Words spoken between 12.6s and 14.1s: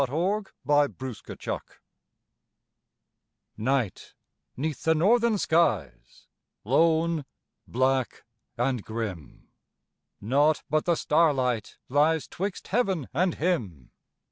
heaven, and him.